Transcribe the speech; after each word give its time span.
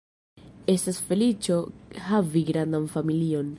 Estas 0.75 1.01
feliĉo 1.09 1.59
havi 2.07 2.45
grandan 2.51 2.91
familion. 2.97 3.49